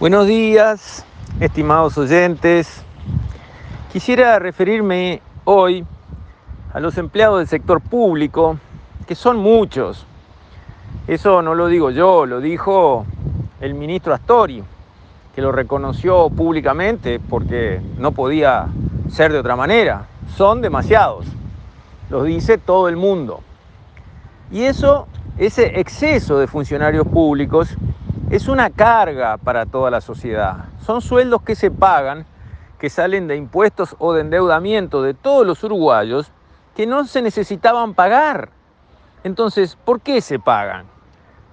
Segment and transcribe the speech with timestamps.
[0.00, 1.04] Buenos días,
[1.40, 2.84] estimados oyentes.
[3.92, 5.84] Quisiera referirme hoy
[6.72, 8.58] a los empleados del sector público,
[9.08, 10.06] que son muchos.
[11.08, 13.06] Eso no lo digo yo, lo dijo
[13.60, 14.62] el ministro Astori,
[15.34, 18.68] que lo reconoció públicamente porque no podía
[19.10, 20.06] ser de otra manera.
[20.36, 21.26] Son demasiados,
[22.08, 23.40] los dice todo el mundo.
[24.52, 25.08] Y eso,
[25.38, 27.76] ese exceso de funcionarios públicos,
[28.30, 30.66] es una carga para toda la sociedad.
[30.84, 32.26] Son sueldos que se pagan,
[32.78, 36.30] que salen de impuestos o de endeudamiento de todos los uruguayos
[36.76, 38.50] que no se necesitaban pagar.
[39.24, 40.86] Entonces, ¿por qué se pagan?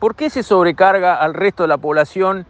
[0.00, 2.44] ¿Por qué se sobrecarga al resto de la población,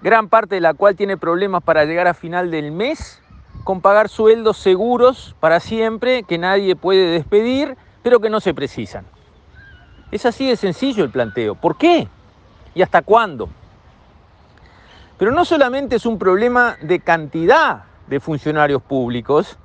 [0.00, 3.20] gran parte de la cual tiene problemas para llegar a final del mes,
[3.64, 9.04] con pagar sueldos seguros para siempre, que nadie puede despedir, pero que no se precisan?
[10.10, 11.54] Es así de sencillo el planteo.
[11.54, 12.08] ¿Por qué?
[12.78, 13.48] Y hasta cuándo.
[15.18, 19.58] Pero no solamente es un problema de cantidad de funcionarios públicos,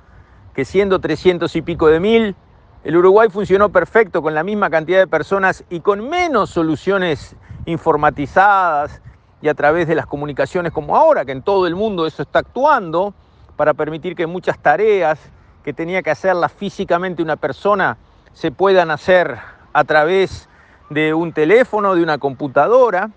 [0.52, 2.34] que siendo 300 y pico de mil,
[2.82, 9.00] el Uruguay funcionó perfecto con la misma cantidad de personas y con menos soluciones informatizadas
[9.40, 12.40] y a través de las comunicaciones como ahora, que en todo el mundo eso está
[12.40, 13.14] actuando,
[13.54, 15.20] para permitir que muchas tareas
[15.62, 17.96] que tenía que hacerlas físicamente una persona
[18.32, 19.38] se puedan hacer
[19.72, 20.48] a través
[20.90, 23.10] de un teléfono, de una computadora.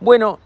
[0.00, 0.38] Bueno,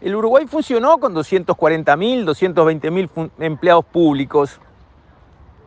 [0.00, 4.60] el Uruguay funcionó con 240.000, 220.000 empleados públicos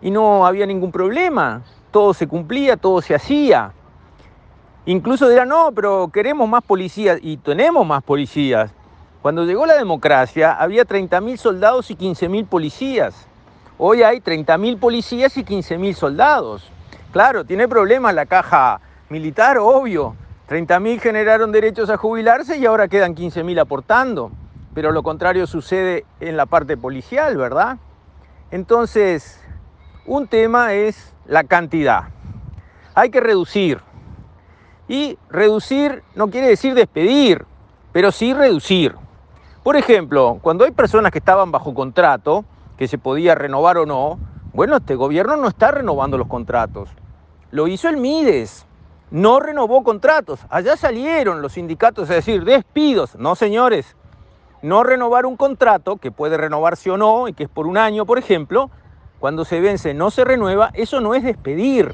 [0.01, 1.63] y no había ningún problema.
[1.91, 3.71] Todo se cumplía, todo se hacía.
[4.85, 8.71] Incluso dirán, no, pero queremos más policías y tenemos más policías.
[9.21, 13.27] Cuando llegó la democracia había 30.000 soldados y 15.000 policías.
[13.77, 16.69] Hoy hay 30.000 policías y 15.000 soldados.
[17.11, 18.79] Claro, tiene problemas la caja
[19.09, 20.15] militar, obvio.
[20.47, 24.31] 30.000 generaron derechos a jubilarse y ahora quedan 15.000 aportando.
[24.73, 27.77] Pero lo contrario sucede en la parte policial, ¿verdad?
[28.51, 29.43] Entonces,
[30.05, 32.05] un tema es la cantidad.
[32.95, 33.81] Hay que reducir.
[34.87, 37.45] Y reducir no quiere decir despedir,
[37.91, 38.95] pero sí reducir.
[39.63, 42.43] Por ejemplo, cuando hay personas que estaban bajo contrato,
[42.75, 44.17] que se podía renovar o no,
[44.53, 46.89] bueno, este gobierno no está renovando los contratos.
[47.51, 48.65] Lo hizo el Mides
[49.11, 50.39] no renovó contratos.
[50.49, 53.15] Allá salieron los sindicatos a decir despidos.
[53.15, 53.95] No, señores,
[54.61, 58.05] no renovar un contrato, que puede renovarse o no, y que es por un año,
[58.05, 58.69] por ejemplo,
[59.19, 61.93] cuando se vence no se renueva, eso no es despedir.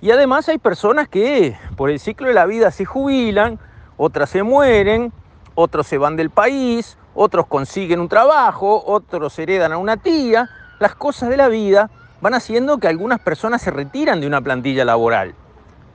[0.00, 3.58] Y además hay personas que por el ciclo de la vida se jubilan,
[3.98, 5.12] otras se mueren,
[5.54, 10.48] otros se van del país, otros consiguen un trabajo, otros heredan a una tía.
[10.78, 11.90] Las cosas de la vida
[12.22, 15.34] van haciendo que algunas personas se retiran de una plantilla laboral.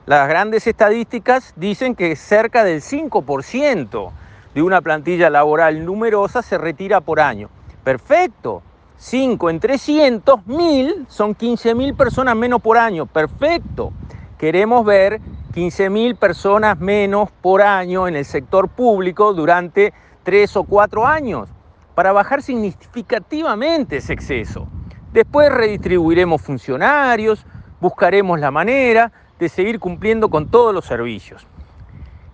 [0.06, 4.12] Las grandes estadísticas dicen que cerca del 5%
[4.54, 7.50] de una plantilla laboral numerosa se retira por año.
[7.82, 8.62] Perfecto.
[8.98, 13.06] 5 en 300 mil son 15 mil personas menos por año.
[13.06, 13.92] Perfecto.
[14.38, 15.20] Queremos ver
[15.52, 21.48] 15 mil personas menos por año en el sector público durante 3 o 4 años
[21.96, 24.68] para bajar significativamente ese exceso.
[25.12, 27.44] Después redistribuiremos funcionarios,
[27.80, 31.46] buscaremos la manera de seguir cumpliendo con todos los servicios.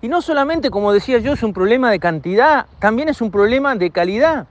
[0.00, 3.74] Y no solamente, como decía yo, es un problema de cantidad, también es un problema
[3.76, 4.46] de calidad.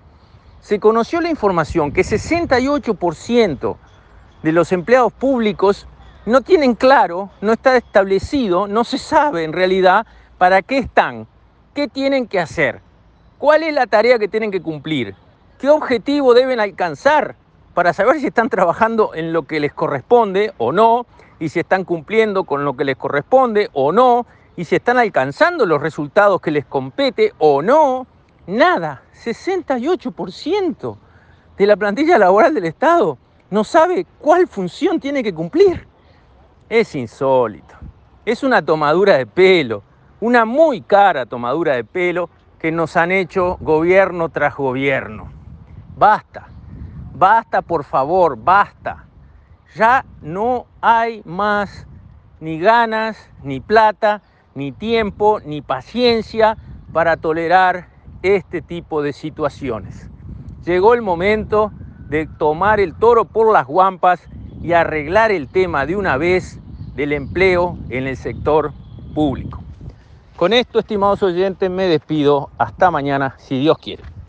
[0.62, 3.75] Se conoció la información que 68%
[4.44, 5.88] de los empleados públicos
[6.25, 10.06] no tienen claro, no está establecido, no se sabe en realidad
[10.38, 11.28] para qué están,
[11.73, 12.81] qué tienen que hacer,
[13.38, 15.16] cuál es la tarea que tienen que cumplir,
[15.59, 17.35] qué objetivo deben alcanzar
[17.74, 21.06] para saber si están trabajando en lo que les corresponde o no,
[21.40, 25.66] y si están cumpliendo con lo que les corresponde o no, y si están alcanzando
[25.66, 28.06] los resultados que les compete o no.
[28.48, 30.98] Nada, 68%
[31.58, 33.18] de la plantilla laboral del Estado
[33.50, 35.88] no sabe cuál función tiene que cumplir.
[36.70, 37.76] Es insólito.
[38.26, 39.84] Es una tomadura de pelo,
[40.20, 42.30] una muy cara tomadura de pelo
[42.60, 45.31] que nos han hecho gobierno tras gobierno.
[45.98, 46.50] Basta.
[47.21, 49.06] Basta, por favor, basta.
[49.75, 51.85] Ya no hay más
[52.39, 54.23] ni ganas, ni plata,
[54.56, 56.57] ni tiempo, ni paciencia
[56.91, 57.89] para tolerar
[58.23, 60.09] este tipo de situaciones.
[60.65, 61.71] Llegó el momento
[62.09, 64.27] de tomar el toro por las guampas
[64.63, 66.59] y arreglar el tema de una vez
[66.95, 68.73] del empleo en el sector
[69.13, 69.62] público.
[70.38, 72.50] Con esto, estimados oyentes, me despido.
[72.57, 74.20] Hasta mañana, si Dios quiere.